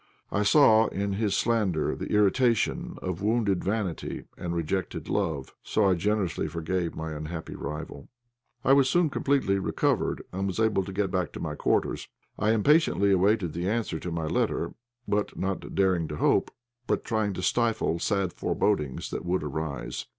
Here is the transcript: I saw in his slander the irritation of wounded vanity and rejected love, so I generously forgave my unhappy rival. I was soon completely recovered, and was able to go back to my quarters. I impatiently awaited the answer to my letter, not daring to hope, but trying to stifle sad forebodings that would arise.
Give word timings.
I 0.31 0.41
saw 0.41 0.87
in 0.87 1.13
his 1.13 1.37
slander 1.37 1.95
the 1.95 2.11
irritation 2.11 2.97
of 3.03 3.21
wounded 3.21 3.63
vanity 3.63 4.23
and 4.35 4.55
rejected 4.55 5.07
love, 5.09 5.53
so 5.61 5.85
I 5.87 5.93
generously 5.93 6.47
forgave 6.47 6.95
my 6.95 7.13
unhappy 7.13 7.53
rival. 7.55 8.09
I 8.65 8.73
was 8.73 8.89
soon 8.89 9.11
completely 9.11 9.59
recovered, 9.59 10.23
and 10.33 10.47
was 10.47 10.59
able 10.59 10.83
to 10.85 10.91
go 10.91 11.05
back 11.05 11.31
to 11.33 11.39
my 11.39 11.53
quarters. 11.53 12.07
I 12.39 12.49
impatiently 12.49 13.11
awaited 13.11 13.53
the 13.53 13.69
answer 13.69 13.99
to 13.99 14.09
my 14.11 14.25
letter, 14.25 14.73
not 15.07 15.75
daring 15.75 16.07
to 16.07 16.15
hope, 16.15 16.49
but 16.87 17.03
trying 17.05 17.33
to 17.33 17.43
stifle 17.43 17.99
sad 17.99 18.33
forebodings 18.33 19.11
that 19.11 19.23
would 19.23 19.43
arise. 19.43 20.07